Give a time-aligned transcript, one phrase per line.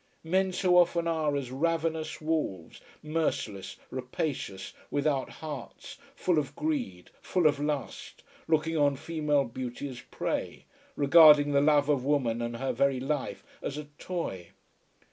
[0.23, 7.45] Men so often are as ravenous wolves, merciless, rapacious, without hearts, full of greed, full
[7.45, 12.73] of lust, looking on female beauty as prey, regarding the love of woman and her
[12.73, 14.47] very life as a toy!